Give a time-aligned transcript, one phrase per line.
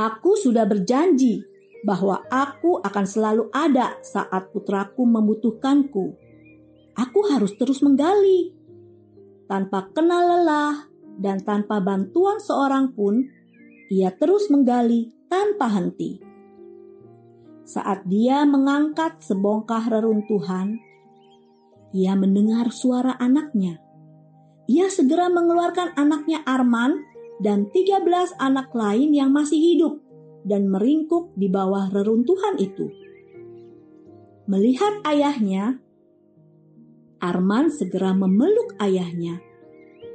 [0.00, 1.44] "Aku sudah berjanji
[1.84, 6.16] bahwa aku akan selalu ada saat putraku membutuhkanku.
[6.96, 8.56] Aku harus terus menggali
[9.44, 10.88] tanpa kenal lelah
[11.20, 13.28] dan tanpa bantuan seorang pun."
[13.88, 16.18] Ia terus menggali tanpa henti.
[17.68, 20.80] Saat dia mengangkat sebongkah reruntuhan,
[21.92, 23.80] ia mendengar suara anaknya.
[24.68, 27.04] Ia segera mengeluarkan anaknya Arman
[27.40, 28.08] dan 13
[28.40, 30.00] anak lain yang masih hidup
[30.48, 32.88] dan meringkuk di bawah reruntuhan itu.
[34.48, 35.80] Melihat ayahnya,
[37.20, 39.44] Arman segera memeluk ayahnya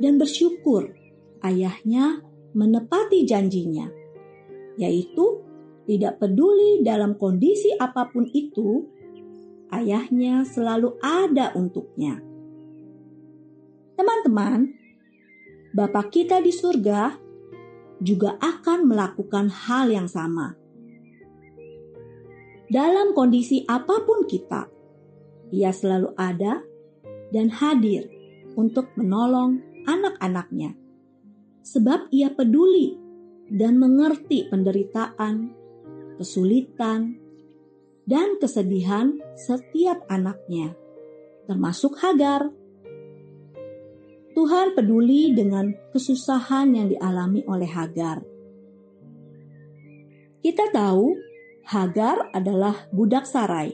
[0.01, 0.89] dan bersyukur
[1.45, 2.25] ayahnya
[2.57, 4.02] menepati janjinya
[4.79, 5.43] yaitu
[5.83, 8.87] tidak peduli dalam kondisi apa pun itu,
[9.73, 12.23] ayahnya selalu ada untuknya.
[13.99, 14.73] Teman-teman,
[15.73, 17.17] Bapa kita di surga
[17.97, 20.53] juga akan melakukan hal yang sama.
[22.69, 24.69] Dalam kondisi apa pun kita,
[25.53, 26.63] Ia selalu ada
[27.29, 28.09] dan hadir
[28.57, 30.77] untuk menolong anak-anaknya,
[31.61, 33.02] sebab Ia peduli
[33.51, 35.51] dan mengerti penderitaan,
[36.19, 37.17] kesulitan,
[38.03, 40.75] dan kesedihan setiap anaknya,
[41.47, 42.51] termasuk Hagar.
[44.33, 48.25] Tuhan peduli dengan kesusahan yang dialami oleh Hagar.
[50.43, 51.15] Kita tahu
[51.63, 53.71] Hagar adalah budak Sarai.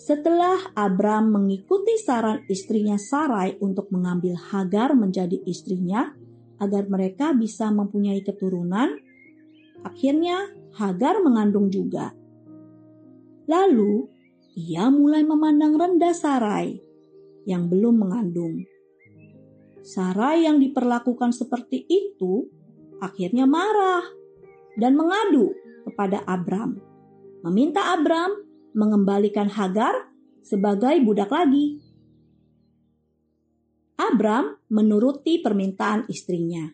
[0.00, 6.16] Setelah Abram mengikuti saran istrinya Sarai untuk mengambil Hagar menjadi istrinya,
[6.60, 9.00] agar mereka bisa mempunyai keturunan,
[9.82, 12.14] akhirnya Hagar mengandung juga.
[13.50, 14.06] Lalu
[14.54, 16.78] ia mulai memandang rendah Sarai
[17.42, 18.62] yang belum mengandung.
[19.82, 22.46] Sarai yang diperlakukan seperti itu
[23.02, 24.04] akhirnya marah
[24.78, 25.56] dan mengadu
[25.88, 26.78] kepada Abram,
[27.42, 28.30] meminta Abram
[28.76, 30.06] mengembalikan Hagar
[30.44, 31.80] sebagai budak lagi.
[34.00, 36.64] Abram menuruti permintaan istrinya.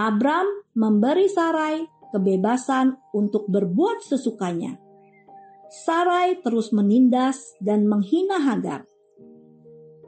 [0.00, 4.80] Abram memberi Sarai kebebasan untuk berbuat sesukanya.
[5.68, 8.88] Sarai terus menindas dan menghina Hagar.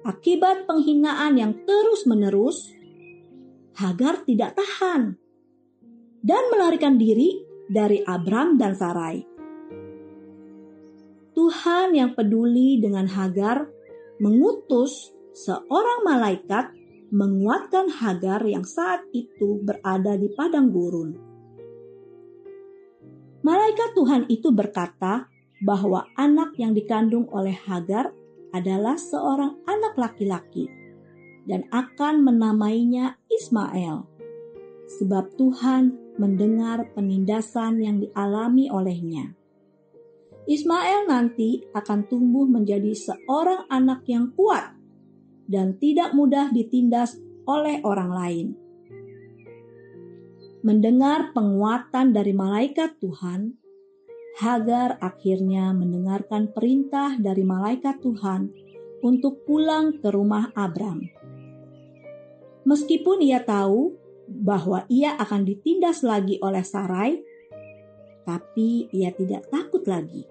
[0.07, 2.73] Akibat penghinaan yang terus-menerus,
[3.77, 5.21] Hagar tidak tahan
[6.25, 9.21] dan melarikan diri dari Abram dan Sarai.
[11.37, 13.69] Tuhan yang peduli dengan Hagar
[14.23, 16.73] mengutus seorang malaikat
[17.13, 21.13] menguatkan Hagar yang saat itu berada di padang gurun.
[23.45, 25.29] Malaikat Tuhan itu berkata
[25.61, 28.17] bahwa anak yang dikandung oleh Hagar
[28.57, 30.73] adalah seorang anak laki-laki
[31.45, 34.09] dan akan menamainya Ismail.
[34.89, 39.37] Sebab Tuhan mendengar penindasan yang dialami olehnya.
[40.49, 44.76] Ismail nanti akan tumbuh menjadi seorang anak yang kuat
[45.47, 48.47] dan tidak mudah ditindas oleh orang lain.
[50.67, 53.55] Mendengar penguatan dari malaikat Tuhan,
[54.37, 58.53] Hagar akhirnya mendengarkan perintah dari malaikat Tuhan
[59.01, 61.01] untuk pulang ke rumah Abram.
[62.69, 63.97] Meskipun ia tahu
[64.29, 67.17] bahwa ia akan ditindas lagi oleh Sarai,
[68.27, 70.27] tapi ia tidak takut lagi.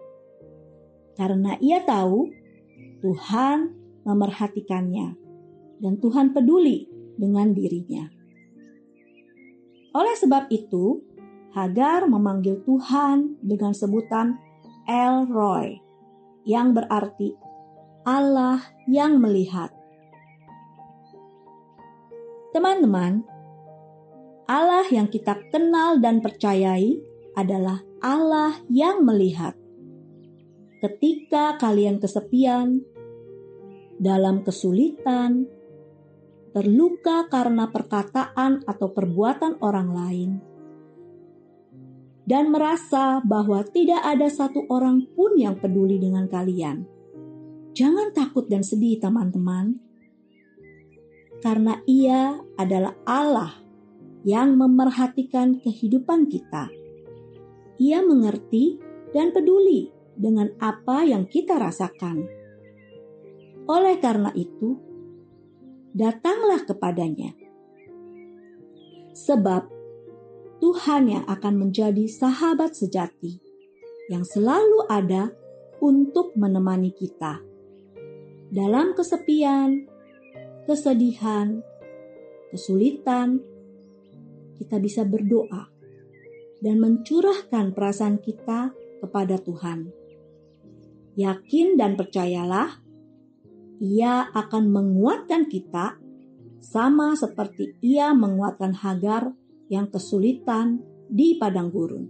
[1.15, 2.27] Karena ia tahu
[2.99, 5.17] Tuhan memerhatikannya,
[5.81, 6.87] dan Tuhan peduli
[7.17, 8.07] dengan dirinya.
[9.95, 11.01] Oleh sebab itu,
[11.55, 14.35] Hagar memanggil Tuhan dengan sebutan
[14.91, 15.79] El Roy,
[16.43, 17.31] yang berarti
[18.03, 18.59] Allah
[18.91, 19.71] yang melihat.
[22.51, 23.23] Teman-teman,
[24.51, 26.99] Allah yang kita kenal dan percayai
[27.39, 29.55] adalah Allah yang melihat.
[30.83, 32.83] Ketika kalian kesepian,
[33.97, 35.47] dalam kesulitan,
[36.55, 40.31] terluka karena perkataan atau perbuatan orang lain,
[42.23, 46.87] dan merasa bahwa tidak ada satu orang pun yang peduli dengan kalian.
[47.75, 49.77] Jangan takut dan sedih, teman-teman,
[51.43, 53.53] karena Ia adalah Allah
[54.25, 56.71] yang memerhatikan kehidupan kita.
[57.77, 58.79] Ia mengerti
[59.13, 62.44] dan peduli dengan apa yang kita rasakan.
[63.65, 64.77] Oleh karena itu,
[65.95, 67.33] datanglah kepadanya.
[69.15, 69.71] Sebab
[70.61, 73.41] Tuhan yang akan menjadi sahabat sejati
[74.11, 75.33] yang selalu ada
[75.81, 77.41] untuk menemani kita
[78.53, 79.89] dalam kesepian,
[80.69, 81.61] kesedihan,
[82.53, 83.41] kesulitan.
[84.55, 85.67] Kita bisa berdoa
[86.63, 88.71] dan mencurahkan perasaan kita
[89.03, 89.91] kepada Tuhan.
[91.19, 92.79] Yakin dan percayalah,
[93.85, 96.01] Ia akan menguatkan kita
[96.57, 99.29] sama seperti Ia menguatkan Hagar
[99.69, 102.09] yang kesulitan di padang gurun.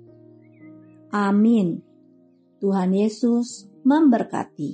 [1.12, 1.83] Amin.
[2.63, 4.72] Tuhan Yesus memberkati.